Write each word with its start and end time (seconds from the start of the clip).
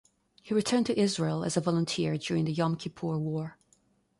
He 0.41 0.55
returned 0.55 0.87
to 0.87 0.99
Israel 0.99 1.43
as 1.43 1.55
a 1.55 1.61
volunteer 1.61 2.17
during 2.17 2.45
the 2.45 2.51
Yom 2.53 2.75
Kippur 2.75 3.19
War. 3.19 3.59